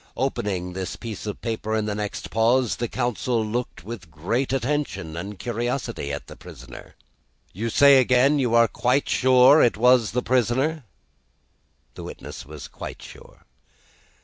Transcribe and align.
Opening 0.17 0.73
this 0.73 0.95
piece 0.95 1.27
of 1.27 1.43
paper 1.43 1.75
in 1.75 1.85
the 1.85 1.93
next 1.93 2.31
pause, 2.31 2.77
the 2.77 2.87
counsel 2.87 3.45
looked 3.45 3.83
with 3.83 4.09
great 4.09 4.51
attention 4.51 5.15
and 5.15 5.37
curiosity 5.37 6.11
at 6.11 6.25
the 6.25 6.35
prisoner. 6.35 6.95
"You 7.53 7.69
say 7.69 7.99
again 7.99 8.39
you 8.39 8.55
are 8.55 8.67
quite 8.67 9.07
sure 9.07 9.59
that 9.59 9.73
it 9.73 9.77
was 9.77 10.09
the 10.13 10.23
prisoner?" 10.23 10.85
The 11.93 12.01
witness 12.01 12.47
was 12.47 12.67
quite 12.67 12.99
sure. 13.03 13.45